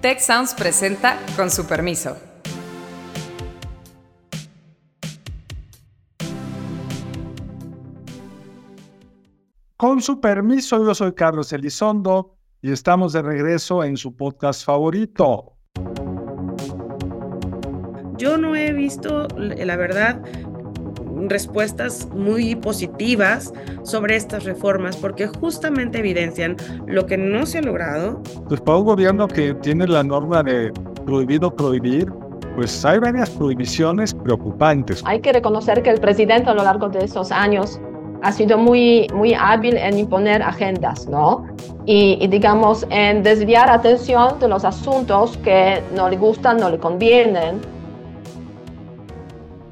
[0.00, 2.16] Tech Sounds presenta con su permiso.
[9.78, 15.56] Con su permiso, yo soy Carlos Elizondo y estamos de regreso en su podcast favorito.
[18.18, 20.22] Yo no he visto, la verdad,
[21.28, 23.52] respuestas muy positivas
[23.82, 26.56] sobre estas reformas porque justamente evidencian
[26.86, 28.22] lo que no se ha logrado.
[28.48, 30.72] Pues para un gobierno que tiene la norma de
[31.04, 32.12] prohibido prohibir,
[32.54, 35.02] pues hay varias prohibiciones preocupantes.
[35.04, 37.80] Hay que reconocer que el presidente a lo largo de esos años
[38.22, 41.46] ha sido muy, muy hábil en imponer agendas, ¿no?
[41.84, 46.78] Y, y, digamos, en desviar atención de los asuntos que no le gustan, no le
[46.78, 47.60] convienen.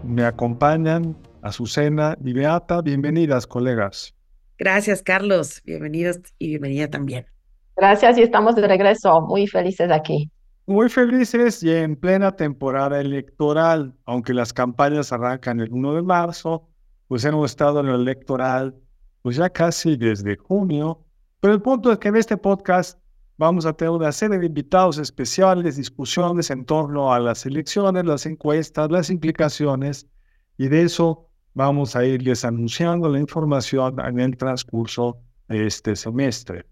[0.04, 2.80] Me acompañan Azucena y Beata.
[2.80, 4.14] Bienvenidas, colegas.
[4.56, 5.60] Gracias, Carlos.
[5.66, 7.26] Bienvenidos y bienvenida también.
[7.76, 9.20] Gracias y estamos de regreso.
[9.20, 10.30] Muy felices aquí.
[10.64, 16.66] Muy felices y en plena temporada electoral, aunque las campañas arrancan el 1 de marzo,
[17.08, 18.74] pues hemos estado en el electoral
[19.20, 21.04] pues ya casi desde junio.
[21.40, 22.98] Pero el punto es que en este podcast
[23.36, 28.24] vamos a tener una serie de invitados especiales, discusiones en torno a las elecciones, las
[28.24, 30.06] encuestas, las implicaciones,
[30.56, 36.66] y de eso vamos a irles anunciando la información en el transcurso de este semestre.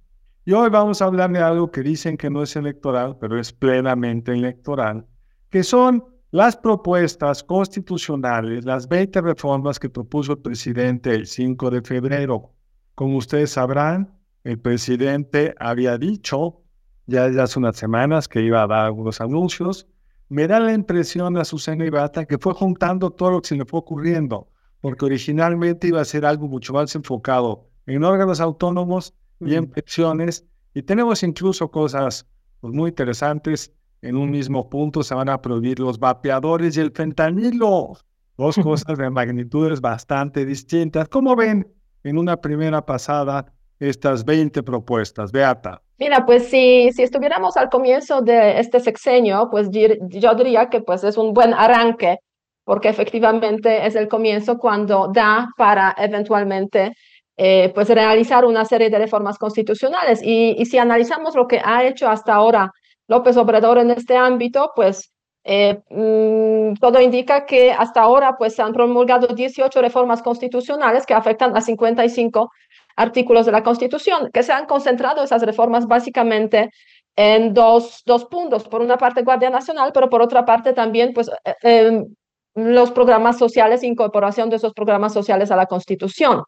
[0.44, 3.53] Y hoy vamos a hablar de algo que dicen que no es electoral, pero es
[3.53, 5.06] plenamente electoral,
[5.50, 11.83] que son las propuestas constitucionales, las 20 reformas que propuso el presidente el 5 de
[11.83, 12.50] febrero.
[12.97, 16.58] Como ustedes sabrán, el presidente había dicho
[17.06, 19.86] ya hace unas semanas que iba a dar algunos anuncios.
[20.28, 23.64] Me da la impresión a Susana Ibata que fue juntando todo lo que se le
[23.64, 24.52] fue ocurriendo
[24.83, 30.44] porque originalmente iba a ser algo mucho más enfocado en órganos autónomos y en pensiones,
[30.75, 32.27] y tenemos incluso cosas
[32.61, 33.72] pues, muy interesantes.
[34.03, 37.92] En un mismo punto se van a prohibir los vapeadores y el fentanilo,
[38.36, 41.09] dos cosas de magnitudes bastante distintas.
[41.09, 41.72] ¿Cómo ven
[42.03, 45.31] en una primera pasada estas 20 propuestas?
[45.31, 45.81] Beata.
[45.98, 51.04] Mira, pues si, si estuviéramos al comienzo de este sexenio, pues yo diría que pues
[51.04, 52.19] es un buen arranque
[52.65, 56.93] porque efectivamente es el comienzo cuando da para eventualmente
[57.37, 60.21] eh, pues realizar una serie de reformas constitucionales.
[60.23, 62.71] Y, si analizamos lo que ha hecho hasta ahora
[63.09, 65.12] López Obrador en este ámbito, pues
[65.45, 71.15] eh, mm, todo indica que hasta ahora pues se han promulgado 18 reformas constitucionales que
[71.15, 72.51] afectan a 55
[72.97, 76.71] artículos de la Constitución, que se han concentrado esas reformas básicamente
[77.17, 78.69] en dos, dos puntos.
[78.69, 82.15] Por una parte, Guardia Nacional, pero por otra parte también pues, eh, em,
[82.55, 86.43] los programas sociales, incorporación de esos programas sociales a la Constitución.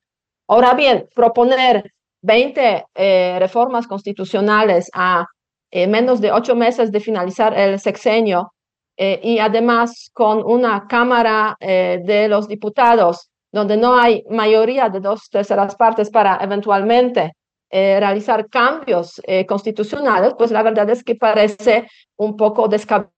[0.47, 1.91] Ahora bien, proponer
[2.23, 5.27] 20 eh, reformas constitucionales a
[5.71, 8.53] eh, menos de ocho meses de finalizar el sexenio
[8.97, 15.29] eh, y además con una Cámara de los Diputados donde no hay mayoría de dos
[15.31, 17.33] terceras partes para eventualmente
[17.71, 23.14] realizar cambios constitucionales, pues la verdad es que parece un poco descabellado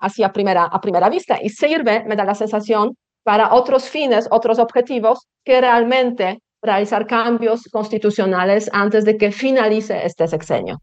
[0.00, 4.28] así a primera, a primera vista y sirve, me da la sensación, para otros fines,
[4.30, 10.80] otros objetivos que realmente realizar cambios constitucionales antes de que finalice este sexenio.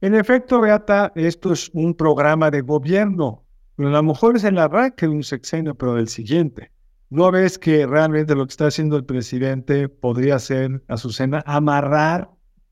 [0.00, 3.44] En efecto, Beata, esto es un programa de gobierno,
[3.76, 6.70] pero a lo mejor es el arranque de un sexenio, pero del siguiente.
[7.08, 12.30] ¿No ves que realmente lo que está haciendo el presidente podría ser, Azucena, amarrar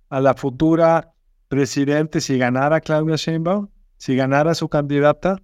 [0.09, 1.13] a la futura
[1.49, 3.69] presidente si ganara Claudia Sheinbaum?
[4.01, 5.43] Si ganara su candidata?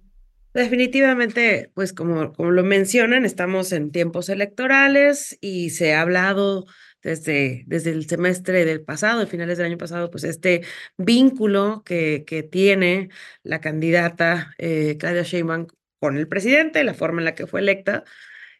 [0.51, 6.65] Definitivamente, pues como, como lo mencionan, estamos en tiempos electorales y se ha hablado
[7.03, 10.63] desde, desde el semestre del pasado, de finales del año pasado, pues este
[10.97, 13.09] vínculo que, que tiene
[13.43, 15.67] la candidata eh, Claudia Sheinbaum
[15.99, 18.03] con el presidente, la forma en la que fue electa.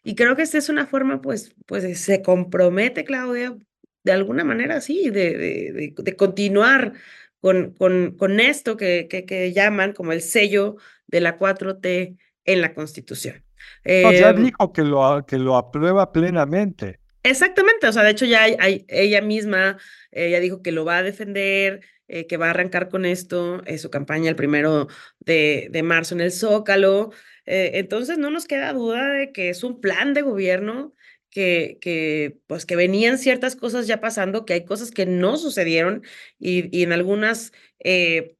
[0.03, 3.57] Y creo que esta es una forma, pues, pues se compromete Claudia
[4.03, 6.93] de alguna manera, sí, de, de, de continuar
[7.41, 12.73] con, con, con esto que, que, llaman como el sello de la 4T en la
[12.73, 13.43] Constitución.
[13.85, 16.99] ya em, dijo que lo, que lo aprueba plenamente.
[17.23, 19.77] Exactamente, o sea, de hecho ya hay, ella misma,
[20.11, 23.89] ella dijo que lo va a defender, eh, que va a arrancar con esto, su
[23.89, 24.87] campaña el primero
[25.19, 27.11] de, de marzo en el Zócalo.
[27.45, 30.93] Eh, entonces no nos queda duda de que es un plan de gobierno
[31.37, 36.03] que, pues, que venían ciertas cosas ya pasando, que hay cosas que no sucedieron
[36.39, 38.35] y, y en algunas, eh,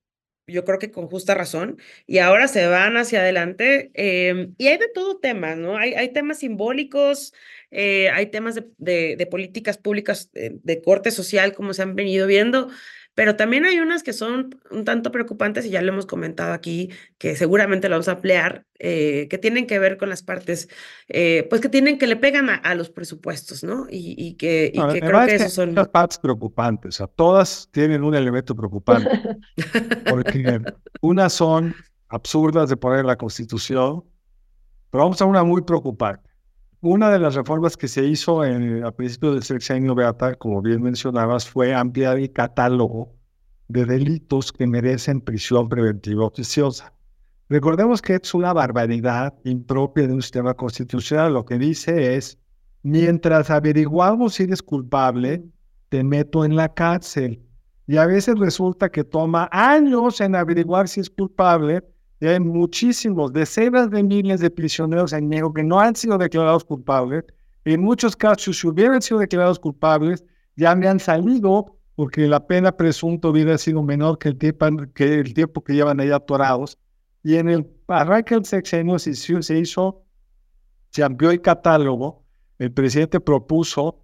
[0.48, 3.92] yo creo que con justa razón, y ahora se van hacia adelante.
[3.94, 5.78] Eh, y hay de todo temas, ¿no?
[5.78, 7.34] Hay, hay temas simbólicos,
[7.72, 12.28] eh, hay temas de, de, políticas públicas de, de, corte social, como se han venido
[12.28, 12.70] viendo,
[13.18, 16.92] pero también hay unas que son un tanto preocupantes y ya lo hemos comentado aquí,
[17.18, 20.70] que seguramente lo vamos a ampliar, eh, que tienen que ver con las partes,
[21.08, 23.88] eh, pues que tienen que le pegan a, los presupuestos, ¿no?
[23.90, 25.74] Y, que, y que creo que esos son...
[25.74, 29.10] Las partes preocupantes, o sea, todas tienen un elemento preocupante,
[30.08, 30.62] porque
[31.02, 31.74] unas son
[32.10, 34.04] absurdas de poner en la Constitución,
[34.92, 36.27] pero vamos a una muy preocupante.
[36.82, 40.84] Una de las reformas que se hizo en, a principios del sexenio Beata, como bien
[40.84, 43.16] mencionabas, fue ampliar el catálogo
[43.68, 46.94] de delitos que merecen prisión preventiva oficiosa.
[47.50, 51.34] Recordemos que es una barbaridad impropia de un sistema constitucional.
[51.34, 52.38] Lo que dice es,
[52.84, 55.44] mientras averiguamos si eres culpable,
[55.90, 57.42] te meto en la cárcel.
[57.88, 61.84] Y a veces resulta que toma años en averiguar si es culpable
[62.20, 66.64] y hay muchísimos, decenas de miles de prisioneros en México que no han sido declarados
[66.64, 67.26] culpables.
[67.64, 70.24] En muchos casos, si hubieran sido declarados culpables,
[70.56, 75.34] ya han salido porque la pena presunta hubiera sido menor que el tiempo que, el
[75.34, 76.80] tiempo que llevan ahí atorados.
[77.24, 80.04] Y en el arranque del sexenio se, se hizo,
[80.92, 82.24] se amplió el catálogo.
[82.58, 84.04] El presidente propuso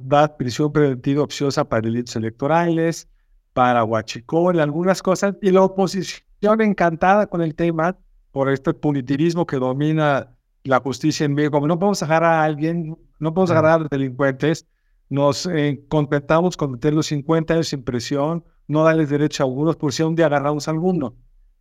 [0.00, 3.08] dar prisión preventiva opciosa para delitos electorales,
[3.54, 7.96] para huachicol, algunas cosas, y la oposición encantada con el tema
[8.32, 11.66] por este punitivismo que domina la justicia en México.
[11.66, 14.66] No podemos agarrar a alguien, no podemos agarrar a delincuentes,
[15.08, 19.92] nos eh, contentamos con meterlos 50 años sin presión, no darles derecho a algunos por
[19.92, 21.14] si un día agarramos a alguno.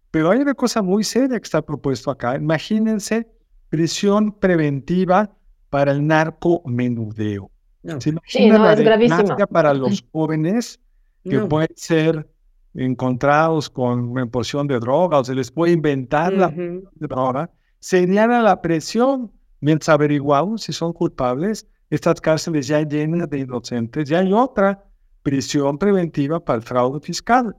[0.09, 2.35] Pero hay una cosa muy seria que está propuesto acá.
[2.35, 3.27] Imagínense
[3.69, 5.35] prisión preventiva
[5.69, 7.49] para el narcomenudeo.
[7.83, 7.99] No.
[7.99, 9.35] ¿Se sí, no, es gravísimo.
[9.47, 10.79] para los jóvenes
[11.23, 12.29] que pueden ser
[12.73, 16.53] encontrados con una porción de droga o se les puede inventar la
[16.95, 21.67] droga, serían a la presión mientras averiguamos si son culpables.
[21.89, 24.83] Estas cárceles ya llenas de inocentes, ya hay otra
[25.21, 27.55] prisión preventiva para el fraude fiscal.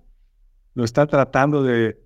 [0.74, 1.98] Lo está tratando de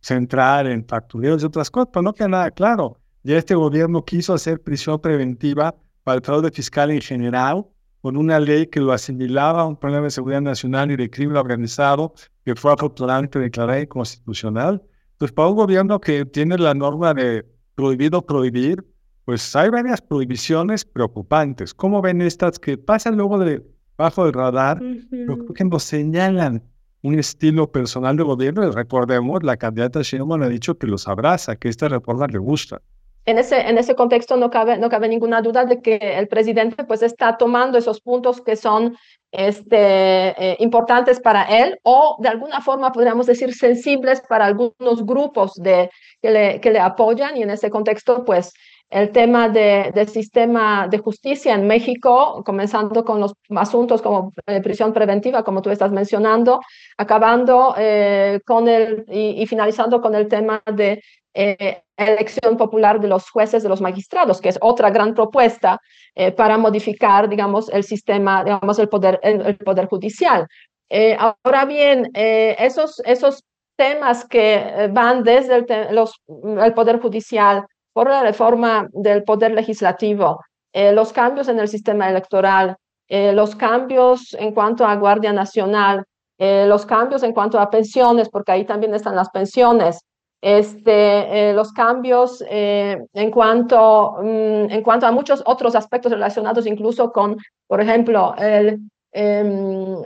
[0.00, 2.98] centrar en factureros y otras cosas, pero no queda nada claro.
[3.22, 7.66] Ya este gobierno quiso hacer prisión preventiva para el fraude fiscal en general,
[8.00, 11.36] con una ley que lo asimilaba a un problema de seguridad nacional y de crimen
[11.36, 12.14] organizado,
[12.44, 14.82] que fue afortunadamente declarada inconstitucional.
[15.18, 18.84] Pues para un gobierno que tiene la norma de prohibido prohibir,
[19.24, 21.74] pues hay varias prohibiciones preocupantes.
[21.74, 23.62] ¿Cómo ven estas que pasan luego de
[23.96, 24.80] bajo el radar,
[25.10, 26.62] pero que nos señalan
[27.02, 28.66] un estilo personal de gobierno?
[28.66, 32.80] Y recordemos, la candidata Sheinbaum ha dicho que los abraza, que esta reforma le gusta
[33.28, 36.84] en ese, en ese contexto no cabe, no cabe ninguna duda de que el presidente
[36.84, 38.96] pues está tomando esos puntos que son
[39.30, 45.52] este, eh, importantes para él o de alguna forma podríamos decir sensibles para algunos grupos
[45.56, 45.90] de,
[46.22, 47.36] que, le, que le apoyan.
[47.36, 48.54] Y en ese contexto pues
[48.90, 54.62] el tema de, del sistema de justicia en México, comenzando con los asuntos como eh,
[54.62, 56.60] prisión preventiva, como tú estás mencionando,
[56.96, 61.02] acabando eh, con el y, finalizando con el tema de
[61.40, 65.80] eh, elección popular de los jueces, de los magistrados, que es otra gran propuesta
[66.16, 70.48] eh, para modificar, digamos, el sistema, digamos, el poder, el, poder judicial.
[70.90, 73.44] Eh, ahora bien, esos, esos
[73.76, 80.40] temas que van desde el poder judicial por la reforma del poder legislativo,
[80.72, 82.74] los cambios en el sistema electoral,
[83.08, 86.04] los cambios en cuanto a Guardia Nacional,
[86.38, 90.00] los cambios en cuanto a pensiones, porque ahí también están las pensiones,
[90.40, 96.66] este, eh, los cambios eh, en, cuanto, mm, en cuanto a muchos otros aspectos relacionados
[96.66, 98.78] incluso con, por ejemplo, el,
[99.12, 99.96] em,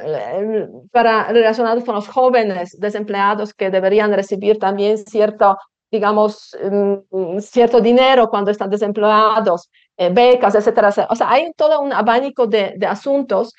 [0.90, 5.58] para, relacionados con los jóvenes desempleados que deberían recibir también cierto,
[5.90, 11.92] digamos, mm, cierto dinero cuando están desempleados, eh, becas, etcétera, O sea, hay todo un
[11.92, 13.52] abanico de, de asuntos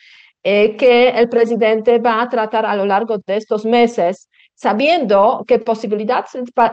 [0.46, 4.28] que el presidente va a tratar a lo largo de estos meses
[4.64, 6.32] sabiendo que posibilidades,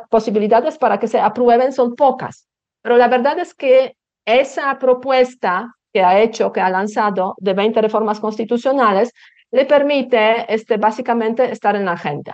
[0.08, 2.46] posibilidades para que se aprueben son pocas.
[2.82, 7.82] Pero la verdad es que esa propuesta que ha hecho, que ha lanzado de 20
[7.82, 9.10] reformas constitucionales,
[9.50, 12.32] le permite este, básicamente estar en la agenda,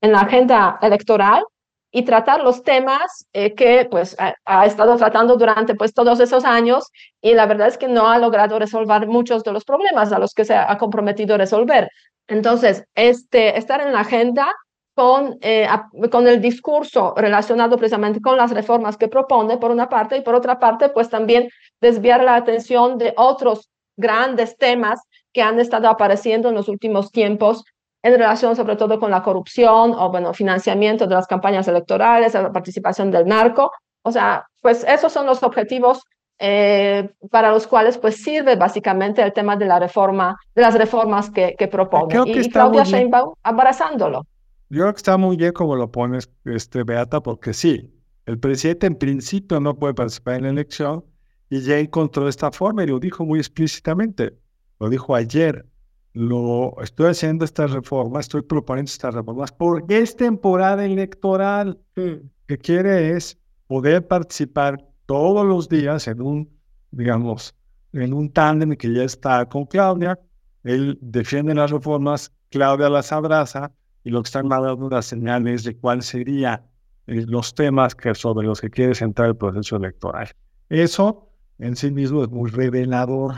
[0.00, 1.44] en la agenda electoral
[1.92, 6.90] y tratar los temas eh, que pues ha, estado tratando durante pues todos esos años
[7.22, 10.34] y la verdad es que no ha logrado resolver muchos de los problemas a los
[10.34, 11.88] que se ha comprometido resolver.
[12.26, 14.52] Entonces, este, estar en la agenda
[14.96, 15.68] con, eh,
[16.10, 20.34] con el discurso relacionado precisamente con las reformas que propone, por una parte, y por
[20.34, 21.50] otra parte, pues también
[21.82, 25.02] desviar la atención de otros grandes temas
[25.34, 27.62] que han estado apareciendo en los últimos tiempos
[28.02, 32.50] en relación sobre todo con la corrupción o, bueno, financiamiento de las campañas electorales, la
[32.50, 33.70] participación del narco.
[34.02, 36.04] O sea, pues esos son los objetivos
[36.38, 41.28] eh, para los cuales pues sirve básicamente el tema de la reforma, de las reformas
[41.28, 42.14] que, que propone.
[42.24, 44.22] y, Claudia Sheinbaum abrazándolo.
[44.68, 47.92] Yo creo que está muy bien como lo pones, este, Beata, porque sí,
[48.26, 51.04] el presidente en principio no puede participar en la elección
[51.48, 54.36] y ya encontró esta forma y lo dijo muy explícitamente.
[54.80, 55.66] Lo dijo ayer.
[56.14, 61.78] Lo estoy haciendo estas reformas, estoy proponiendo estas reformas porque es temporada electoral.
[61.94, 66.50] Lo que quiere es poder participar todos los días en un,
[66.90, 67.54] digamos,
[67.92, 70.18] en un tándem que ya está con Claudia.
[70.64, 73.70] Él defiende las reformas, Claudia las abraza
[74.06, 76.62] y lo que están dando unas señales de cuáles serían
[77.08, 80.28] eh, los temas que, sobre los que quiere centrar el proceso electoral.
[80.68, 83.34] Eso en sí mismo es muy revelador,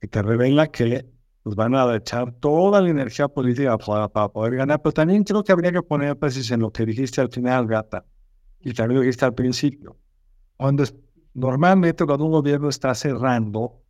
[0.00, 1.06] que te revela que
[1.44, 5.44] pues, van a echar toda la energía política para, para, poder ganar, pero también creo
[5.44, 8.04] que habría que poner énfasis en lo que dijiste al final, Gata,
[8.62, 9.96] y también lo dijiste al principio.
[10.56, 10.82] Cuando
[11.34, 13.80] normalmente cuando un gobierno está cerrando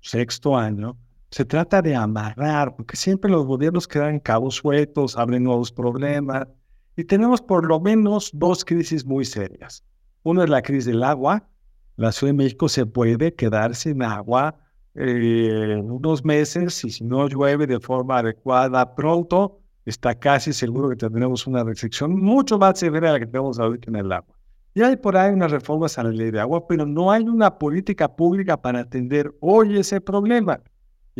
[0.00, 0.96] sexto año,
[1.30, 6.48] se trata de amarrar, porque siempre los gobiernos quedan cabos sueltos, abren nuevos problemas,
[6.96, 9.84] y tenemos por lo menos dos crisis muy serias.
[10.22, 11.48] Una es la crisis del agua.
[11.96, 14.58] La Ciudad de México se puede quedar sin agua
[14.94, 20.96] eh, unos meses y si no llueve de forma adecuada pronto, está casi seguro que
[20.96, 24.34] tendremos una restricción mucho más severa de la que tenemos ahorita en el agua.
[24.74, 27.58] Y hay por ahí unas reformas a la ley de agua, pero no hay una
[27.58, 30.60] política pública para atender hoy ese problema.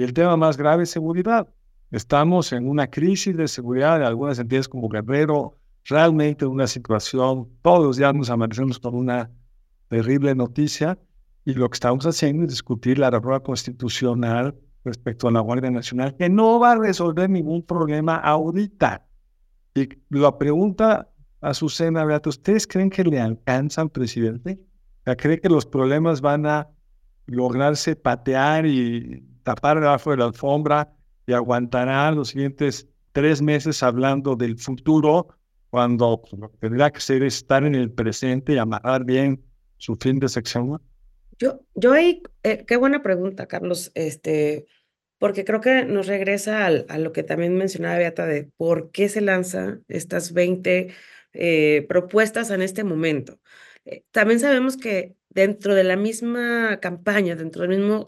[0.00, 1.46] Y el tema más grave es seguridad.
[1.90, 7.84] Estamos en una crisis de seguridad de algunas entidades como Guerrero, realmente una situación, todos
[7.84, 9.30] los días nos amanecemos con una
[9.88, 10.98] terrible noticia
[11.44, 16.16] y lo que estamos haciendo es discutir la reforma constitucional respecto a la Guardia Nacional,
[16.16, 19.06] que no va a resolver ningún problema ahorita.
[19.74, 21.10] Y la pregunta
[21.42, 24.62] a Susana Beata, ¿ustedes creen que le alcanzan, presidente?
[25.18, 26.70] ¿Cree que los problemas van a
[27.26, 30.92] lograrse patear y tapar debajo de la alfombra
[31.26, 35.28] y aguantará los siguientes tres meses hablando del futuro
[35.70, 36.22] cuando
[36.60, 39.42] tendrá que ser estar en el presente y amarrar bien
[39.78, 40.80] su fin de sección?
[41.38, 44.66] Yo, yo ahí, eh, qué buena pregunta, Carlos, este,
[45.18, 49.08] porque creo que nos regresa al, a lo que también mencionaba Beata de por qué
[49.08, 50.92] se lanzan estas 20
[51.32, 53.38] eh, propuestas en este momento.
[53.84, 58.06] Eh, también sabemos que dentro de la misma campaña, dentro del mismo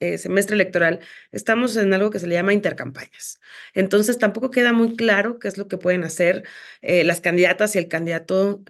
[0.00, 1.00] eh, semestre electoral,
[1.32, 3.40] estamos en algo que se le llama intercampañas.
[3.74, 6.44] Entonces, tampoco queda muy claro qué es lo que pueden hacer
[6.82, 8.62] las candidatas y el candidato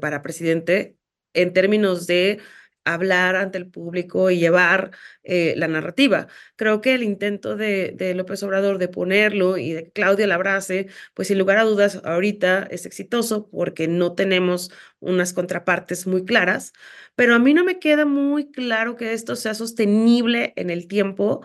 [0.00, 0.96] para presidente
[1.34, 2.40] en términos de
[2.84, 4.90] hablar ante el público y llevar
[5.22, 6.28] eh, la narrativa.
[6.56, 11.28] Creo que el intento de, de, López Obrador de ponerlo y de Claudia Labrase, pues
[11.28, 14.70] sin lugar a dudas, ahorita es exitoso porque no tenemos
[15.00, 16.72] unas contrapartes muy claras,
[17.14, 21.44] pero a mí no me queda muy claro que esto sea sostenible en el tiempo.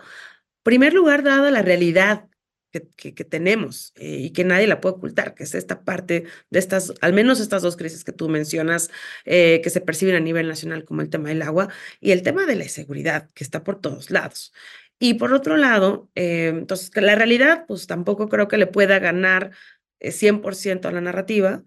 [0.62, 2.27] primer lugar, dada la realidad
[2.70, 6.58] que, que, tenemos eh, y que nadie la puede ocultar, que es esta parte de
[6.58, 8.90] estas, al menos estas dos crisis que tú mencionas,
[9.24, 11.68] eh, que se perciben a nivel nacional como el tema del agua
[12.00, 14.52] y el tema de la seguridad, que está por todos lados.
[14.98, 19.52] Y por otro lado, eh, entonces, la realidad, pues tampoco creo que le pueda ganar
[20.00, 21.62] 100% a la narrativa.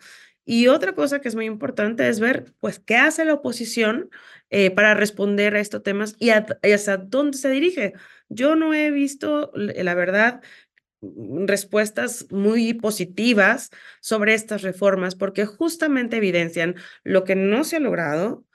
[0.46, 4.10] Y otra cosa que es muy importante es ver, pues, qué hace la oposición
[4.75, 7.93] para responder a estos temas y, y hacia dónde se dirige.
[8.27, 10.41] Yo no he visto, la verdad,
[11.01, 13.70] respuestas muy positivas
[14.01, 18.46] sobre estas reformas porque justamente evidencian lo que no se ha logrado,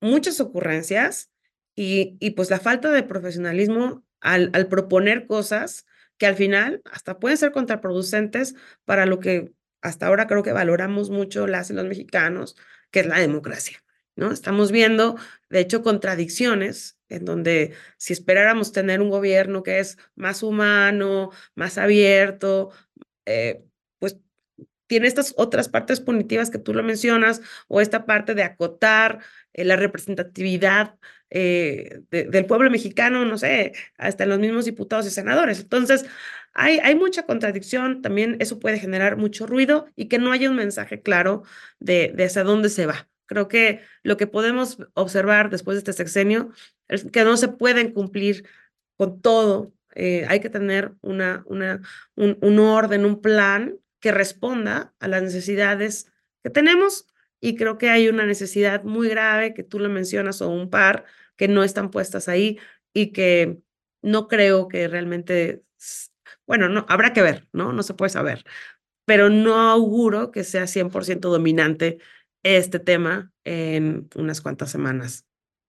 [0.00, 1.30] muchas ocurrencias
[1.74, 7.18] y, y pues la falta de profesionalismo al, al proponer cosas que al final hasta
[7.18, 8.54] pueden ser contraproducentes
[8.84, 9.52] para lo que
[9.82, 12.56] hasta ahora creo que valoramos mucho las y los mexicanos,
[12.90, 13.84] que es la democracia.
[14.16, 14.30] ¿no?
[14.30, 15.16] Estamos viendo,
[15.50, 21.78] de hecho, contradicciones en donde si esperáramos tener un gobierno que es más humano, más
[21.78, 22.70] abierto,
[23.26, 23.64] eh,
[23.98, 24.18] pues
[24.86, 29.20] tiene estas otras partes punitivas que tú lo mencionas, o esta parte de acotar
[29.52, 30.96] eh, la representatividad
[31.30, 35.60] eh, del pueblo mexicano, no sé, hasta en los mismos diputados y senadores.
[35.60, 36.06] Entonces,
[36.54, 41.02] hay, mucha contradicción, también eso puede generar mucho ruido y que no haya un mensaje
[41.02, 41.42] claro
[41.80, 43.08] de hacia dónde se va.
[43.26, 46.50] Creo que lo que podemos observar después de este sexenio
[46.88, 48.46] es que no se pueden cumplir
[48.96, 49.72] con todo.
[49.94, 51.80] Eh, hay que tener una, una,
[52.16, 56.12] un, un orden, un plan que responda a las necesidades
[56.42, 57.06] que tenemos
[57.40, 61.04] y creo que hay una necesidad muy grave que tú lo mencionas o un par
[61.36, 62.58] que no están puestas ahí
[62.92, 63.58] y que
[64.02, 65.62] no creo que realmente,
[66.46, 67.72] bueno, no, habrá que ver, ¿no?
[67.72, 68.44] No se puede saber,
[69.04, 71.98] pero no auguro que sea 100% dominante
[72.44, 75.24] este tema en unas cuantas semanas.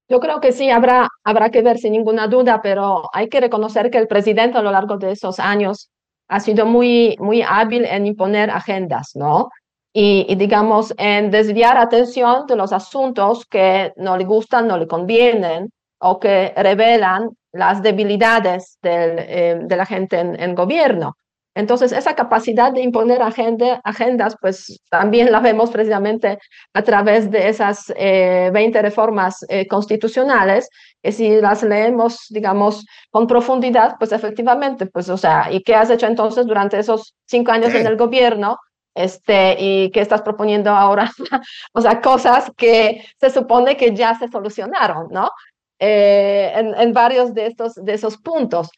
[0.08, 3.90] Yo creo que sí, habrá, habrá que ver sin ninguna duda, pero hay que reconocer
[3.90, 5.90] que el presidente a lo largo de esos años
[6.28, 9.50] ha sido muy, muy hábil en imponer agendas, ¿no?
[9.94, 14.88] Y, y, digamos, en desviar atención de los asuntos que no le gustan, no le
[14.88, 21.16] convienen o que revelan las debilidades del, eh, de la gente en, en, gobierno.
[21.56, 26.38] Entonces, esa capacidad de imponer agenda, agendas, pues también la vemos precisamente
[26.74, 30.70] a través de esas eh, 20 reformas eh, constitucionales,
[31.02, 35.90] que si las leemos, digamos, con profundidad, pues efectivamente, pues, o sea, ¿y qué has
[35.90, 38.58] hecho entonces durante esos cinco años en el gobierno?
[38.94, 41.12] Este, y qué estás proponiendo ahora,
[41.74, 45.30] o sea, cosas que se supone que ya se solucionaron, ¿no?
[45.80, 48.70] Eh, en, en, varios de, estos, de esos puntos.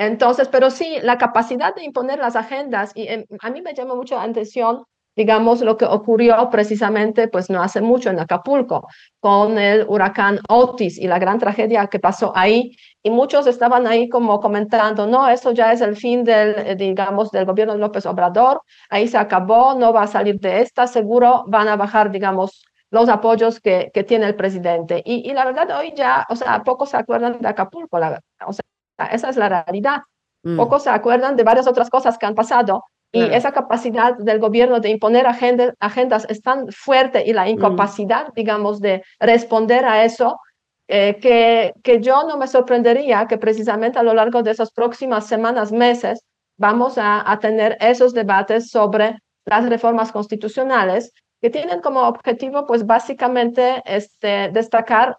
[0.00, 3.94] Entonces, pero sí, la capacidad de imponer las agendas, y eh, a mí me llama
[3.94, 8.88] mucho la atención, digamos, lo que ocurrió precisamente, pues no hace mucho en Acapulco,
[9.20, 12.74] con el huracán Otis y la gran tragedia que pasó ahí.
[13.02, 17.30] Y muchos estaban ahí como comentando, no, eso ya es el fin del, eh, digamos,
[17.30, 21.44] del gobierno de López Obrador, ahí se acabó, no va a salir de esta, seguro
[21.46, 25.02] van a bajar, digamos, los apoyos que, que tiene el presidente.
[25.04, 28.52] Y, y, la verdad, hoy ya, o sea, pocos se acuerdan de Acapulco, la, o
[28.54, 28.64] sea,
[29.06, 30.02] esa es la realidad.
[30.42, 30.56] Mm.
[30.56, 32.84] Pocos se acuerdan de varias otras cosas que han pasado.
[33.12, 33.34] Y claro.
[33.34, 38.32] esa capacidad del gobierno de imponer agenda, agendas es tan fuerte y la incapacidad, mm.
[38.36, 40.38] digamos, de responder a eso,
[40.86, 45.26] eh, que, que yo no me sorprendería que precisamente a lo largo de esas próximas
[45.26, 46.24] semanas, meses,
[46.56, 52.86] vamos a, a tener esos debates sobre las reformas constitucionales que tienen como objetivo, pues
[52.86, 55.16] básicamente, este, destacar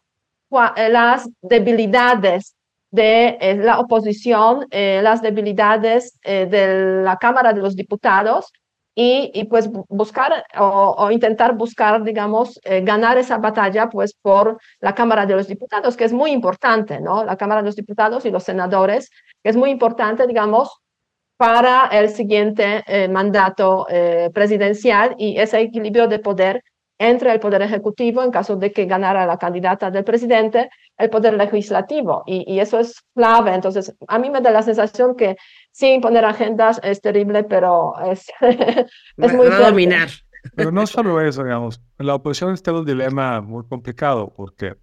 [0.49, 2.55] las debilidades
[2.91, 8.51] de eh, la oposición, eh, las debilidades eh, de la Cámara de los Diputados
[8.93, 15.25] y, y pues buscar o, intentar buscar, digamos, ganar esa batalla pues por la Cámara
[15.25, 17.23] de los Diputados, que es muy importante, ¿no?
[17.23, 19.09] La Cámara de los Diputados y los senadores,
[19.41, 20.81] que es muy importante, digamos,
[21.37, 23.87] para el siguiente mandato
[24.33, 26.61] presidencial y ese equilibrio de poder
[27.01, 31.33] entre el poder ejecutivo, en caso de que ganara la candidata del presidente, el poder
[31.33, 32.21] legislativo.
[32.27, 33.55] Y, y eso es clave.
[33.55, 35.35] Entonces, a mí me da la sensación que
[35.71, 38.31] sí, imponer agendas es terrible, pero es,
[39.17, 40.09] es muy a dominar.
[40.55, 41.81] Pero no solo eso, digamos.
[41.97, 44.75] La oposición está en un dilema muy complicado porque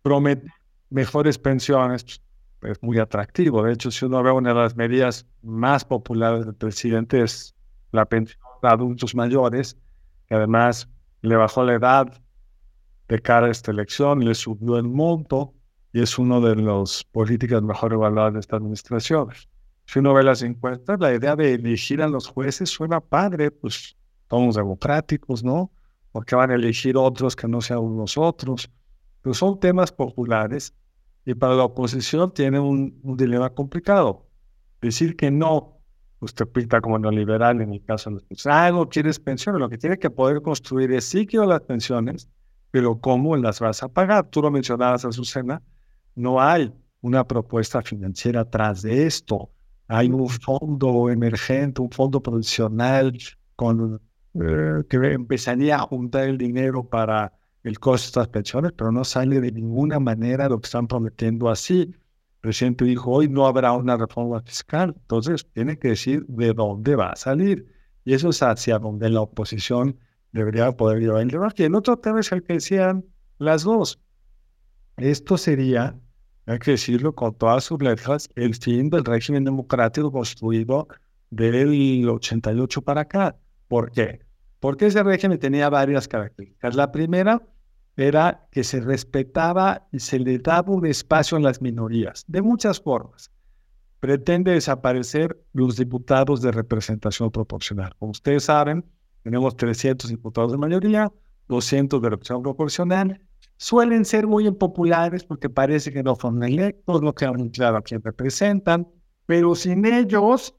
[0.00, 0.46] promete
[0.88, 2.22] mejores pensiones,
[2.62, 3.62] es muy atractivo.
[3.62, 7.54] De hecho, si uno ve una de las medidas más populares del presidente es
[7.92, 9.76] la pensión de adultos mayores,
[10.26, 10.88] que además
[11.24, 12.22] le bajó la edad
[13.08, 15.54] de cara a esta elección, le subió el monto
[15.92, 19.28] y es una de las políticas mejor evaluadas de esta administración.
[19.86, 23.96] Si uno ve las encuestas, la idea de elegir a los jueces suena padre, pues
[24.28, 25.70] somos democráticos, ¿no?
[26.12, 28.70] Porque van a elegir otros que no sean nosotros.
[29.20, 30.74] Pero son temas populares
[31.24, 34.26] y para la oposición tiene un dilema complicado.
[34.80, 35.73] Decir que no,
[36.24, 38.58] usted pinta como neoliberal en el caso de los pensiones.
[38.58, 39.60] Ah, quieres pensiones.
[39.60, 42.28] Lo que tiene que poder construir es sí quiero las pensiones,
[42.70, 44.28] pero ¿cómo las vas a pagar?
[44.30, 45.62] Tú lo mencionabas, Azucena,
[46.14, 49.50] no hay una propuesta financiera atrás de esto.
[49.88, 53.16] Hay un fondo emergente, un fondo profesional
[53.54, 54.00] con,
[54.34, 57.32] eh, que empezaría a juntar el dinero para
[57.62, 61.48] el costo de estas pensiones, pero no sale de ninguna manera lo que están prometiendo
[61.48, 61.94] así.
[62.44, 67.08] Presidente dijo, hoy no habrá una reforma fiscal, entonces tiene que decir de dónde va
[67.08, 67.72] a salir.
[68.04, 69.98] Y eso es hacia donde la oposición
[70.30, 71.62] debería poder llevar el debate.
[71.62, 73.06] Y el otro tema es el que decían
[73.38, 73.98] las dos.
[74.98, 75.98] Esto sería,
[76.44, 80.86] hay que decirlo con todas sus letras, el fin del régimen democrático construido
[81.30, 83.38] del 88 para acá.
[83.68, 84.20] ¿Por qué?
[84.60, 86.74] Porque ese régimen tenía varias características.
[86.74, 87.40] La primera
[87.96, 92.80] era que se respetaba y se le daba un espacio a las minorías, de muchas
[92.80, 93.30] formas.
[94.00, 97.94] Pretende desaparecer los diputados de representación proporcional.
[97.98, 98.84] Como ustedes saben,
[99.22, 101.10] tenemos 300 diputados de mayoría,
[101.48, 103.20] 200 de representación proporcional.
[103.56, 107.82] Suelen ser muy impopulares porque parece que no son electos, no queda muy claro a
[107.82, 108.88] quién representan,
[109.26, 110.54] pero sin ellos,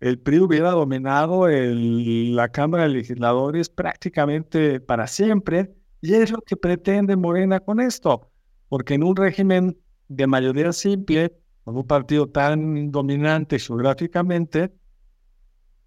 [0.00, 6.54] el PRI hubiera dominado la Cámara de Legisladores prácticamente para siempre y es lo que
[6.54, 8.30] pretende Morena con esto,
[8.68, 14.70] porque en un régimen de mayoría simple, con un partido tan dominante geográficamente,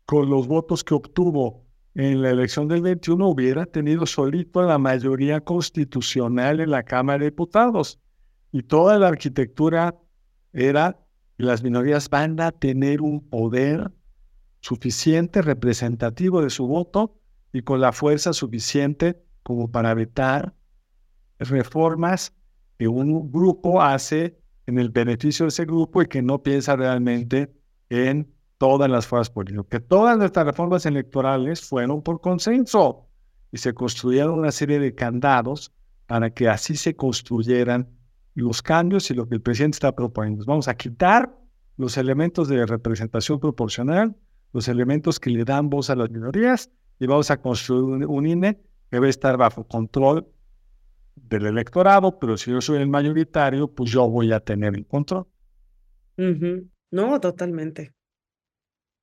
[0.07, 5.39] con los votos que obtuvo en la elección del 21, hubiera tenido solito la mayoría
[5.41, 7.99] constitucional en la Cámara de Diputados.
[8.51, 9.99] Y toda la arquitectura
[10.51, 10.99] era
[11.37, 13.91] las minorías van a tener un poder
[14.61, 17.19] suficiente, representativo de su voto
[17.53, 20.53] y con la fuerza suficiente como para vetar
[21.39, 22.33] reformas
[22.77, 27.49] que un grupo hace en el beneficio de ese grupo y que no piensa realmente
[27.89, 29.65] en todas las fuerzas políticas.
[29.69, 33.07] Que todas nuestras reformas electorales fueron por consenso
[33.53, 35.71] y se construyeron una serie de candados
[36.07, 37.87] para que así se construyeran
[38.33, 40.43] los cambios y lo que el presidente está proponiendo.
[40.43, 41.33] Vamos a quitar
[41.77, 44.13] los elementos de representación proporcional,
[44.51, 48.59] los elementos que le dan voz a las minorías y vamos a construir un, INE
[48.91, 50.27] a estar bajo control
[51.15, 55.27] del electorado, pero si yo soy el mayoritario, pues yo voy a tener el control.
[56.91, 57.93] No, totalmente.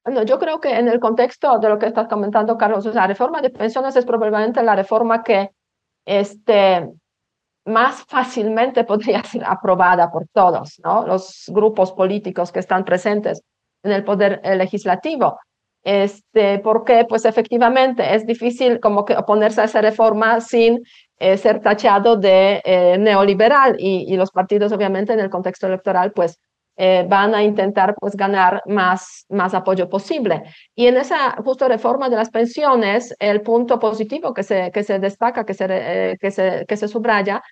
[0.05, 3.41] Bueno, yo creo que en el contexto de lo que estás comentando, Carlos, la reforma
[3.41, 5.51] de pensiones es probablemente la reforma que
[6.05, 6.91] este,
[7.65, 11.07] más fácilmente podría ser aprobada por todos, ¿no?
[11.07, 13.43] Los grupos políticos que están presentes
[13.83, 15.39] en el poder eh, legislativo.
[15.85, 20.81] Este, porque, pues efectivamente, es difícil como que oponerse a esa reforma sin
[21.19, 26.13] eh, ser tachado de eh, neoliberal y, y, los partidos, obviamente, en el contexto electoral,
[26.13, 26.39] pues
[26.77, 30.43] eh, van a intentar pues ganar más, más apoyo posible.
[30.75, 34.99] Y en esa justo reforma de las pensiones, el punto positivo que se, que se
[34.99, 37.43] destaca, que se, eh, que, se, que se subraya,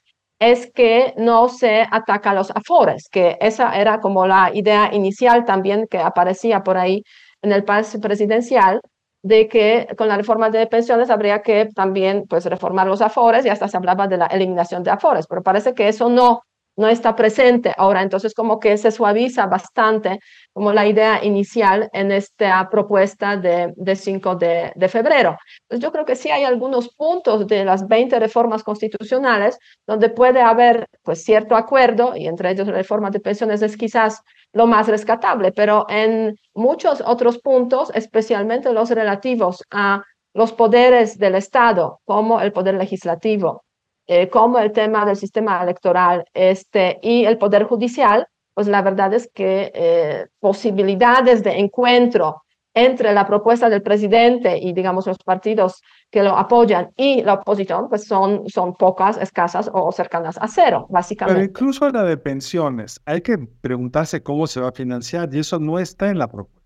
[0.41, 5.45] es que no se ataca a los afores, que esa era como la idea inicial
[5.45, 7.05] también que aparecía por ahí
[7.43, 8.81] en el pase presidencial,
[9.23, 13.49] de que con la reforma de pensiones habría que también pues reformar los afores y
[13.49, 16.43] hasta se hablaba de la eliminación de afores, pero parece que eso no
[16.77, 20.19] no está presente ahora, entonces como que se suaviza bastante
[20.53, 25.37] como la idea inicial en esta propuesta de, de 5 de, de febrero.
[25.63, 30.41] Entonces yo creo que sí hay algunos puntos de las 20 reformas constitucionales donde puede
[30.41, 34.89] haber pues cierto acuerdo y entre ellos la reforma de pensiones es quizás lo más
[34.89, 40.03] rescatable, pero en muchos otros puntos, especialmente los relativos a
[40.35, 43.65] los poderes del Estado, como el poder legislativo,
[44.07, 49.15] eh, como el tema del sistema electoral este, y el Poder Judicial, pues la verdad
[49.15, 52.43] es que eh, posibilidades de encuentro
[52.75, 57.89] entre la propuesta del presidente y, digamos, los partidos que lo apoyan y la oposición,
[57.89, 61.41] pues son, son pocas, escasas o cercanas a cero, básicamente.
[61.41, 65.59] Pero incluso la de pensiones, hay que preguntarse cómo se va a financiar y eso
[65.59, 66.63] no está en la propuesta.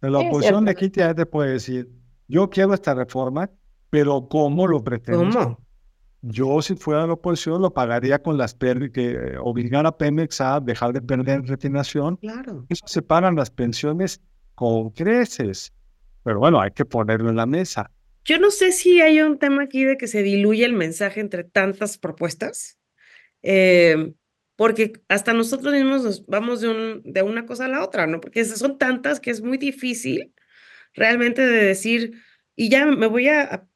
[0.00, 1.88] La oposición de aquí te puede decir,
[2.28, 3.48] yo quiero esta reforma,
[3.88, 5.30] pero ¿cómo lo pretendo?
[5.30, 5.58] ¿Cómo?
[6.26, 10.58] Yo, si fuera la oposición, lo pagaría con las pérdidas, que obligar a Pemex a
[10.58, 12.16] dejar de perder en refinación.
[12.16, 12.64] Claro.
[12.70, 14.22] Eso se pagan las pensiones
[14.54, 15.74] con creces.
[16.22, 17.90] Pero bueno, hay que ponerlo en la mesa.
[18.24, 21.44] Yo no sé si hay un tema aquí de que se diluye el mensaje entre
[21.44, 22.78] tantas propuestas,
[23.42, 24.14] eh,
[24.56, 28.22] porque hasta nosotros mismos nos vamos de, un, de una cosa a la otra, ¿no?
[28.22, 30.32] Porque son tantas que es muy difícil
[30.94, 32.22] realmente de decir,
[32.56, 33.66] y ya me voy a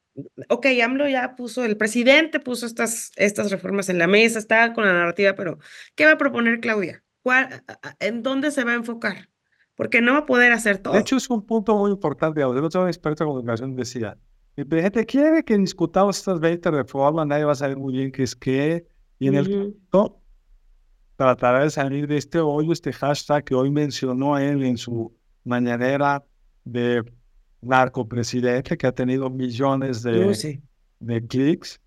[0.49, 4.85] ok, AMLO ya puso, el presidente puso estas, estas reformas en la mesa, está con
[4.85, 5.59] la narrativa, pero
[5.95, 7.03] ¿qué va a proponer Claudia?
[7.21, 7.63] ¿Cuál,
[7.99, 9.29] ¿En dónde se va a enfocar?
[9.75, 10.93] Porque no va a poder hacer todo.
[10.93, 12.41] De hecho, es un punto muy importante.
[12.41, 14.17] El otro experto en comunicación decía,
[14.55, 18.23] el presidente quiere que discutamos estas 20 reformas, nadie va a saber muy bien qué
[18.23, 18.85] es qué,
[19.19, 20.21] y en el punto
[21.15, 26.23] tratará de salir de este hoyo, este hashtag que hoy mencionó él en su mañanera
[26.63, 27.03] de
[27.61, 30.61] narcopresidente que ha tenido millones de,
[30.99, 31.81] de clics.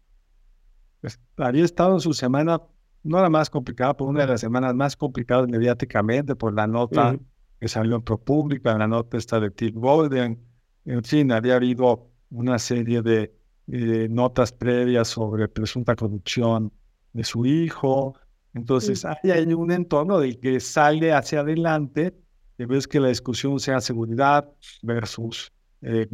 [1.01, 2.61] Pues, había estado en su semana,
[3.03, 7.19] no la más complicada, pero una de las semanas más complicadas mediáticamente por la nota
[7.61, 10.39] que salió en ProPublica, la nota esta de Tim Golden.
[10.85, 16.73] En fin, había habido una serie de notas previas sobre presunta corrupción
[17.13, 18.15] de su hijo.
[18.55, 22.15] Entonces, hay, hay un entorno del que sale hacia adelante
[22.59, 24.49] y ves que la discusión sea seguridad
[24.83, 26.09] versus eh,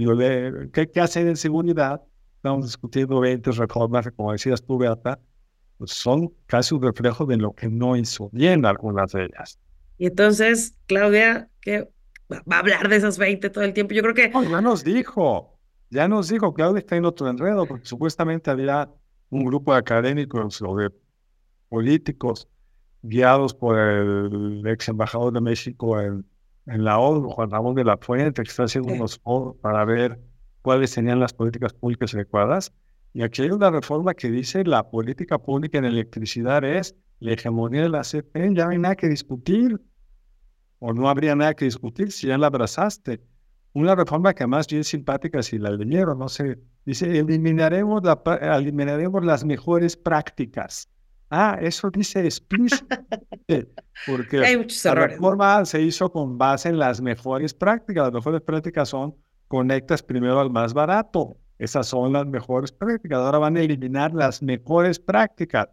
[0.72, 2.02] ¿qué, ¿qué, hacer en seguridad?
[2.36, 5.18] Estamos discutiendo 20 reformas, como decías tú, Beata,
[5.76, 9.58] pues son casi un reflejo de lo que no hizo bien algunas de ellas.
[9.98, 11.88] Y entonces, Claudia, ¿qué
[12.30, 13.94] va a hablar de esas 20 todo el tiempo?
[13.94, 14.30] Yo creo que...
[14.30, 15.58] ya nos dijo,
[15.90, 18.88] ya nos dijo, Claudia está en otro enredo, porque supuestamente había
[19.30, 20.90] un grupo de académicos o de
[21.68, 22.48] políticos
[23.02, 26.24] guiados por el ex embajador de México en
[26.68, 29.20] en la ONU, Juan Ramón de la Fuente, que está haciendo unos
[29.60, 30.20] para ver
[30.62, 32.72] cuáles serían las políticas públicas adecuadas.
[33.14, 37.82] Y aquí hay una reforma que dice la política pública en electricidad es la hegemonía
[37.82, 39.80] de la CFE, ya no hay nada que discutir,
[40.78, 43.20] o no habría nada que discutir si ya la abrazaste.
[43.72, 48.20] Una reforma que además bien simpática si la leyeron, no sé, dice, eliminaremos, la,
[48.56, 50.88] eliminaremos las mejores prácticas.
[51.30, 53.68] Ah, eso dice explícitamente,
[54.06, 55.16] porque Hay muchos la errores.
[55.16, 58.04] reforma se hizo con base en las mejores prácticas.
[58.04, 59.14] Las mejores prácticas son
[59.46, 61.36] conectas primero al más barato.
[61.58, 63.18] Esas son las mejores prácticas.
[63.18, 65.68] Ahora van a eliminar las mejores prácticas.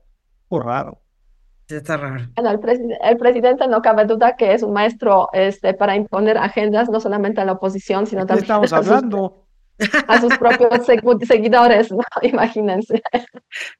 [0.47, 1.01] Por raro.
[1.67, 2.25] Está raro.
[2.35, 6.89] Bueno, el, el, presidente no cabe duda que es un maestro este, para imponer agendas,
[6.89, 9.44] no solamente a la oposición, sino también estamos hablando?
[10.07, 10.85] a sus propios
[11.27, 12.03] seguidores, ¿no?
[12.21, 13.01] Imagínense.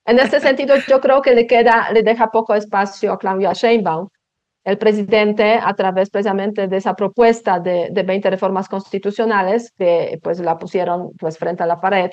[0.05, 4.09] En este sentido, yo creo que le queda, le deja poco espacio a Claudia Sheinbaum.
[4.63, 10.39] El presidente, a través precisamente de esa propuesta de, de 20 reformas constitucionales, que pues
[10.39, 12.09] la pusieron pues frente a la pared,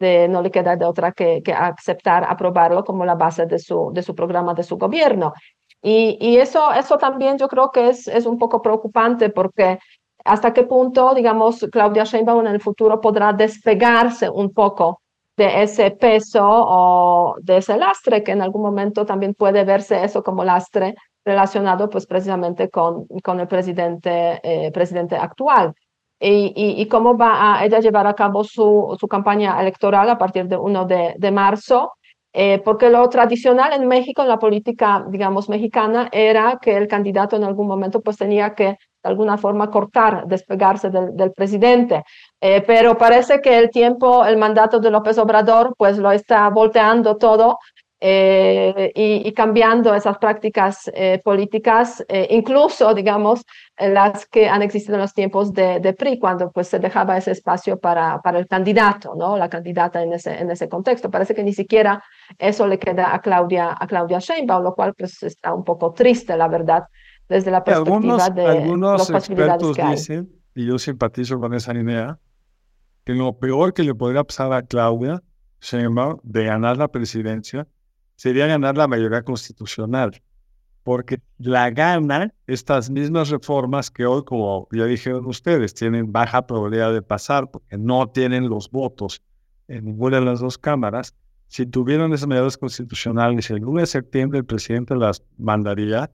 [0.00, 3.90] de, no le queda de otra que, que aceptar, aprobarlo como la base de su,
[3.94, 5.32] de su programa, de su gobierno.
[5.80, 9.78] Y, y, eso, eso también yo creo que es, es un poco preocupante porque
[10.24, 15.00] hasta qué punto, digamos, Claudia Sheinbaum en el futuro podrá despegarse un poco
[15.36, 20.22] de ese peso o de ese lastre que en algún momento también puede verse eso
[20.22, 25.74] como lastre relacionado pues precisamente con, con el presidente, eh, presidente actual.
[26.20, 30.18] Y, y, y, cómo va a ella llevar a cabo su, su campaña electoral a
[30.18, 31.94] partir de 1 de, de marzo,
[32.32, 37.34] eh, porque lo tradicional en México, en la política, digamos, mexicana, era que el candidato
[37.34, 42.04] en algún momento pues tenía que de alguna forma cortar, despegarse del, del presidente.
[42.40, 47.16] Eh, pero parece que el tiempo, el mandato de López Obrador, pues lo está volteando
[47.16, 47.58] todo
[48.04, 53.44] eh, y, y, cambiando esas prácticas eh, políticas, eh, incluso, digamos,
[53.78, 57.30] las que han existido en los tiempos de, de, PRI, cuando pues se dejaba ese
[57.30, 59.36] espacio para, para el candidato, ¿no?
[59.36, 61.12] La candidata en ese, en ese contexto.
[61.12, 62.02] Parece que ni siquiera
[62.40, 66.36] eso le queda a Claudia, a Claudia Sheinbaum, lo cual pues está un poco triste,
[66.36, 66.82] la verdad
[67.32, 72.18] desde la perspectiva algunos, de algunos expertos dicen, y yo simpatizo con esa idea,
[73.04, 75.22] que lo peor que le podría pasar a Claudia
[75.60, 77.66] Sheinbaum de ganar la presidencia
[78.16, 80.22] sería ganar la mayoría constitucional,
[80.82, 86.92] porque la gana estas mismas reformas que hoy, como ya dijeron ustedes, tienen baja probabilidad
[86.92, 89.22] de pasar porque no tienen los votos
[89.68, 91.14] en ninguna de las dos cámaras.
[91.48, 96.10] Si tuvieran esas medidas constitucionales, el 1 de septiembre el presidente las mandaría,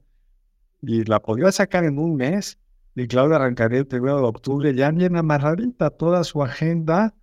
[0.81, 2.57] y la podría sacar en un mes.
[2.95, 7.13] Y Claudia arrancaría el primero de octubre, ya bien amarradita toda su agenda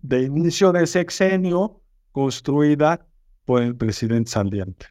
[0.00, 3.06] de inicio de sexenio construida
[3.44, 4.86] por el presidente saliente.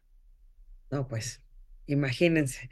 [0.91, 1.41] No, pues,
[1.87, 2.69] imagínense.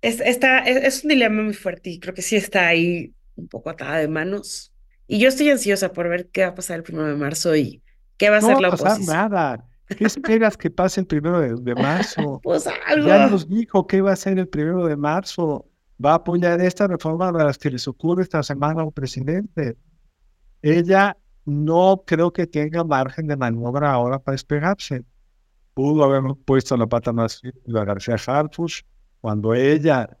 [0.00, 3.70] Es, está, es, un dilema muy fuerte y creo que sí está ahí un poco
[3.70, 4.72] atada de manos.
[5.06, 7.82] Y yo estoy ansiosa por ver qué va a pasar el primero de marzo y
[8.16, 9.06] qué va a ser la oposición.
[9.06, 9.68] No va a pasar nada.
[9.88, 12.40] ¿Qué esperas que pase el primero de, marzo?
[12.42, 13.06] Pues algo.
[13.06, 15.66] Ya nos dijo qué va a ser el primero de marzo.
[16.04, 19.76] Va a apoyar esta reforma de las que les ocurre esta semana al presidente.
[20.62, 25.04] Ella no creo que tenga margen de maniobra ahora para despegarse.
[25.74, 28.82] Pudo haber puesto la pata más firme a García Harfuch
[29.20, 30.18] cuando ella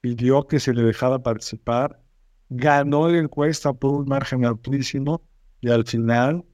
[0.00, 2.00] pidió que se le dejara participar.
[2.48, 5.22] Ganó la encuesta por un margen altísimo
[5.60, 6.44] y al final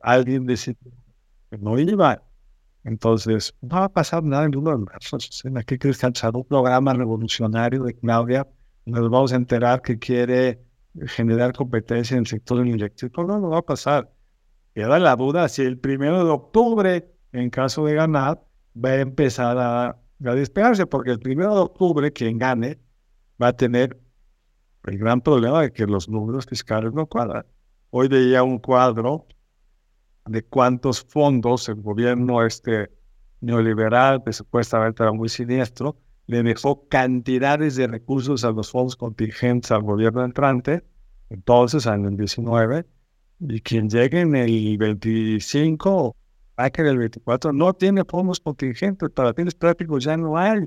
[0.00, 0.92] alguien decidió
[1.58, 2.22] no iba.
[2.84, 5.16] Entonces, no va a pasar nada en uno de marzo.
[5.56, 8.46] Aquí crees que un programa revolucionario de Claudia,
[8.84, 10.60] nos vamos a enterar que quiere
[11.06, 13.24] generar competencia en el sector eléctrico.
[13.24, 14.12] No, no va a pasar.
[14.74, 18.42] Queda la duda si el primero de octubre, en caso de ganar,
[18.76, 22.78] va a empezar a, a despegarse, porque el primero de octubre, quien gane,
[23.42, 23.98] va a tener
[24.84, 27.46] el gran problema de que los números fiscales no cuadran.
[27.90, 29.26] Hoy veía un cuadro
[30.26, 32.90] de cuántos fondos el gobierno este
[33.40, 39.70] neoliberal, que supuestamente era muy siniestro, le dejó cantidades de recursos a los fondos contingentes
[39.70, 40.82] al gobierno entrante,
[41.28, 42.86] entonces en el 19,
[43.40, 46.16] y quien llegue en el 25,
[46.58, 50.60] va que en el 24 no tiene fondos contingentes, para fines prácticos ya no hay.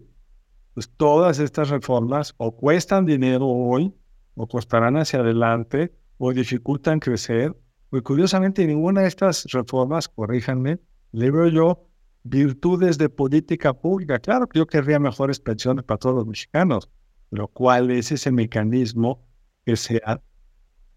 [0.73, 3.91] Pues todas estas reformas o cuestan dinero hoy,
[4.35, 7.55] o costarán hacia adelante, o dificultan crecer,
[7.89, 10.79] pues curiosamente ninguna de estas reformas, corríjanme,
[11.11, 11.87] le veo yo
[12.23, 14.19] virtudes de política pública.
[14.19, 16.89] Claro que yo querría mejores pensiones para todos los mexicanos,
[17.31, 19.25] lo cual es ese mecanismo
[19.65, 20.21] que sea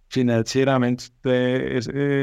[0.09, 1.13] financieramente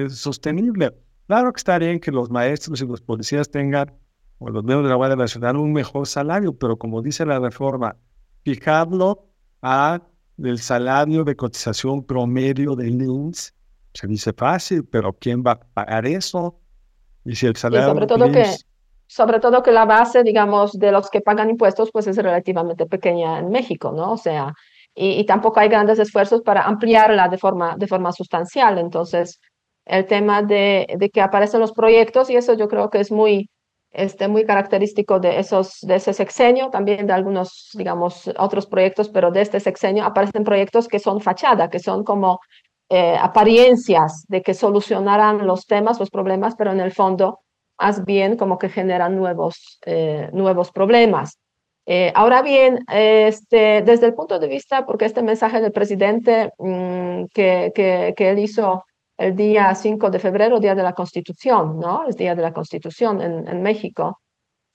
[0.09, 0.93] sostenible.
[1.27, 3.93] Claro que está bien que los maestros y los policías tengan,
[4.39, 7.95] o los miembros de la Guardia Nacional, un mejor salario, pero como dice la reforma,
[8.43, 9.29] fijarlo
[9.61, 10.01] a
[10.37, 13.56] el salario de cotización promedio del INSS
[13.97, 16.59] se dice fácil, pero ¿quién va a pagar eso?
[17.25, 17.89] Y si el salario...
[17.89, 18.45] sobre, todo que,
[19.07, 23.39] sobre todo que la base, digamos, de los que pagan impuestos, pues es relativamente pequeña
[23.39, 24.11] en México, ¿no?
[24.11, 24.53] O sea,
[24.93, 28.77] y, y tampoco hay grandes esfuerzos para ampliarla de forma, de forma sustancial.
[28.77, 29.39] Entonces,
[29.83, 33.49] el tema de, de que aparecen los proyectos, y eso yo creo que es muy,
[33.89, 39.31] este, muy característico de, esos, de ese sexenio, también de algunos, digamos, otros proyectos, pero
[39.31, 42.39] de este sexenio aparecen proyectos que son fachada, que son como
[42.89, 47.41] eh, apariencias de que solucionarán los temas, los problemas, pero en el fondo
[47.79, 51.39] más bien como que generan nuevos, eh, nuevos problemas.
[51.85, 57.25] Eh, ahora bien, este, desde el punto de vista, porque este mensaje del presidente mm,
[57.33, 58.83] que, que, que, él hizo
[59.17, 62.07] el día 5 de febrero, Día de la Constitución, ¿no?
[62.07, 64.19] Es Día de la Constitución en, en México.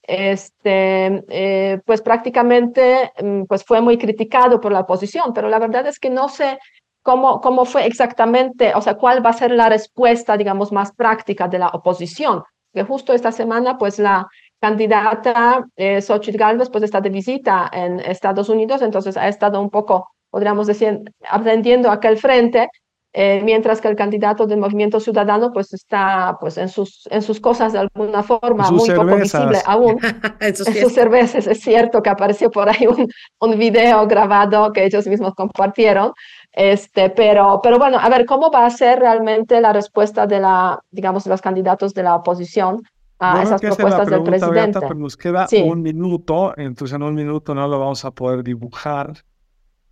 [0.05, 5.87] Este, eh, pues prácticamente mm, pues fue muy criticado por la oposición, pero la verdad
[5.87, 6.59] es que no sé
[7.03, 11.47] cómo, cómo fue exactamente, o sea, cuál va a ser la respuesta, digamos, más práctica
[11.47, 12.43] de la oposición.
[12.73, 14.27] Que justo esta semana, pues la
[14.59, 19.69] candidata eh, Xochitl Galvez, pues está de visita en Estados Unidos, entonces ha estado un
[19.69, 22.69] poco, podríamos decir, aprendiendo aquel frente,
[23.15, 27.39] eh, mientras que el candidato del Movimiento Ciudadano pues está pues en sus, en sus
[27.39, 29.99] cosas de alguna forma muy poco visible aún.
[30.39, 33.07] en sus, cervezas, es cierto que apareció por ahí un,
[33.39, 36.11] un video grabado que ellos mismos compartieron,
[36.53, 40.79] este, pero, pero bueno, a ver, ¿cómo va a ser realmente la respuesta de la,
[40.91, 42.83] digamos, de los candidatos de la oposición
[43.17, 44.79] a esas propuestas del presidente?
[44.79, 49.13] pero nos queda un minuto, entonces en un minuto no lo vamos a poder dibujar,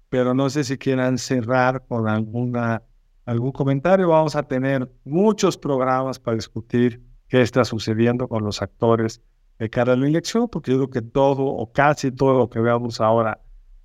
[0.10, 2.84] pero no sé si quieran cerrar con alguna,
[3.26, 4.10] algún comentario.
[4.10, 9.19] Vamos a tener muchos programas para discutir qué está sucediendo con los actores
[9.58, 12.60] de cara a la elección, porque yo creo que todo o casi todo lo que
[12.60, 13.39] veamos ahora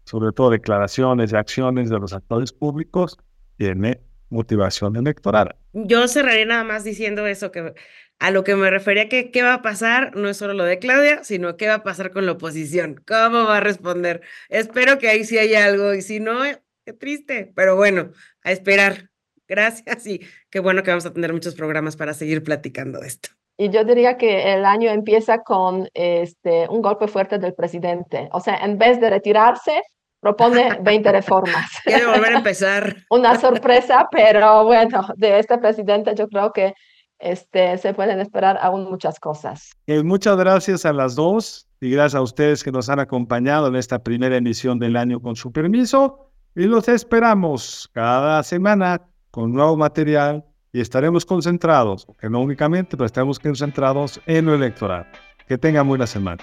[0.06, 3.18] sobre todo declaraciones y acciones de los actores públicos,
[3.58, 5.56] tiene motivación electoral.
[5.72, 7.74] Yo cerraré nada más diciendo eso, que
[8.18, 10.78] a lo que me refería que qué va a pasar no es solo lo de
[10.78, 14.22] Claudia, sino qué va a pasar con la oposición, cómo va a responder.
[14.48, 16.40] Espero que ahí sí haya algo y si no,
[16.84, 19.10] qué triste, pero bueno, a esperar.
[19.48, 23.28] Gracias y qué bueno que vamos a tener muchos programas para seguir platicando de esto.
[23.58, 28.28] Y yo diría que el año empieza con este, un golpe fuerte del presidente.
[28.32, 29.82] O sea, en vez de retirarse,
[30.26, 31.70] propone 20 reformas.
[31.84, 32.96] Quiere volver a empezar.
[33.10, 36.74] Una sorpresa, pero bueno, de este presidente yo creo que
[37.20, 39.70] este, se pueden esperar aún muchas cosas.
[39.86, 43.76] Eh, muchas gracias a las dos y gracias a ustedes que nos han acompañado en
[43.76, 49.76] esta primera emisión del año con su permiso y los esperamos cada semana con nuevo
[49.76, 55.06] material y estaremos concentrados, que no únicamente, pero estaremos concentrados en lo electoral.
[55.46, 56.42] Que tengan buena semana.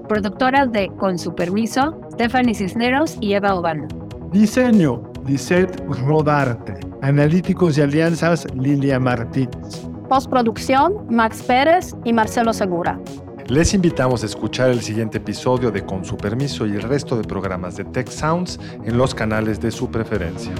[0.07, 3.87] productoras de Con su permiso, Stephanie Cisneros y Eva Obano.
[4.31, 6.79] Diseño, Lisette Rodarte.
[7.01, 9.87] Analíticos y alianzas, Lilia Martínez.
[10.07, 12.99] Postproducción, Max Pérez y Marcelo Segura.
[13.47, 17.23] Les invitamos a escuchar el siguiente episodio de Con su permiso y el resto de
[17.23, 20.53] programas de Tech Sounds en los canales de su preferencia.